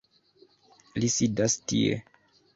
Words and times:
Li 1.03 1.11
sidas 1.17 1.59
tie 1.69 2.01